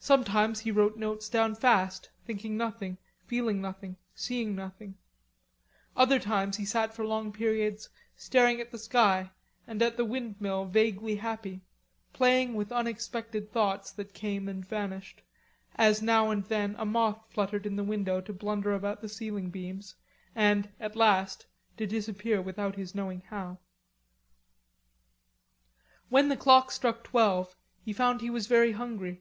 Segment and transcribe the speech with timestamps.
[0.00, 4.96] Sometimes he wrote notes down fast, thinking nothing, feeling nothing, seeing nothing;
[5.94, 9.30] other times he sat for long periods staring at the sky
[9.66, 11.60] and at the windmill vaguely happy,
[12.14, 15.20] playing with unexpected thoughts that came and vanished,
[15.74, 19.50] as now and then a moth fluttered in the window to blunder about the ceiling
[19.50, 19.94] beams,
[20.34, 21.44] and, at last,
[21.76, 23.58] to disappear without his knowing how.
[26.08, 29.20] When the clock struck twelve, he found he was very hungry.